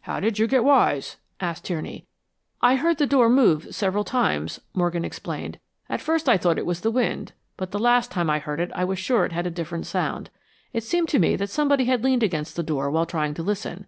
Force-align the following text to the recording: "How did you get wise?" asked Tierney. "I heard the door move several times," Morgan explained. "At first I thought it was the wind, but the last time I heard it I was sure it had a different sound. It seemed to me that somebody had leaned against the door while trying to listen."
"How 0.00 0.18
did 0.18 0.40
you 0.40 0.48
get 0.48 0.64
wise?" 0.64 1.18
asked 1.38 1.66
Tierney. 1.66 2.04
"I 2.60 2.74
heard 2.74 2.98
the 2.98 3.06
door 3.06 3.28
move 3.28 3.72
several 3.72 4.02
times," 4.02 4.60
Morgan 4.74 5.04
explained. 5.04 5.60
"At 5.88 6.00
first 6.00 6.28
I 6.28 6.36
thought 6.36 6.58
it 6.58 6.66
was 6.66 6.80
the 6.80 6.90
wind, 6.90 7.30
but 7.56 7.70
the 7.70 7.78
last 7.78 8.10
time 8.10 8.28
I 8.28 8.40
heard 8.40 8.58
it 8.58 8.72
I 8.74 8.82
was 8.82 8.98
sure 8.98 9.24
it 9.24 9.30
had 9.30 9.46
a 9.46 9.50
different 9.52 9.86
sound. 9.86 10.30
It 10.72 10.82
seemed 10.82 11.08
to 11.10 11.20
me 11.20 11.36
that 11.36 11.50
somebody 11.50 11.84
had 11.84 12.02
leaned 12.02 12.24
against 12.24 12.56
the 12.56 12.64
door 12.64 12.90
while 12.90 13.06
trying 13.06 13.34
to 13.34 13.42
listen." 13.44 13.86